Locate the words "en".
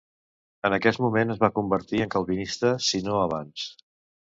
0.69-0.75, 2.07-2.13